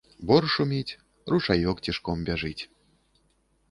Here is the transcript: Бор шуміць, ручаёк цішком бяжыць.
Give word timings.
Бор 0.29 0.47
шуміць, 0.53 0.97
ручаёк 1.33 1.77
цішком 1.91 2.27
бяжыць. 2.31 2.59